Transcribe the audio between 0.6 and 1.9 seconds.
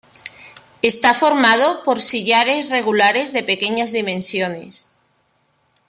Está formado